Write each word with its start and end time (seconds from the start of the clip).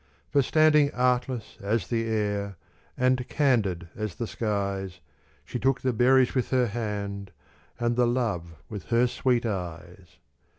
For 0.31 0.41
standing 0.41 0.91
artless 0.95 1.59
as 1.61 1.85
the 1.85 2.07
air, 2.09 2.55
And 2.97 3.27
candid 3.29 3.87
as 3.95 4.15
the 4.15 4.25
skies, 4.25 4.99
She 5.45 5.59
took 5.59 5.81
the 5.81 5.93
berries 5.93 6.33
with 6.33 6.49
her 6.49 6.65
hand, 6.65 7.29
And 7.79 7.95
the 7.95 8.07
love 8.07 8.55
with 8.67 8.85
her 8.85 9.05
sweet 9.05 9.45
eyes. 9.45 10.17